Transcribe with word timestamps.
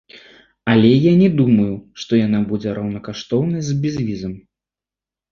Але 0.75 0.89
я 0.93 1.11
не 1.17 1.25
думаю, 1.41 1.73
што 2.03 2.11
яна 2.27 2.39
будзе 2.53 2.69
роўнакаштоўнай 2.77 3.61
з 3.67 3.71
безвізам. 3.83 4.33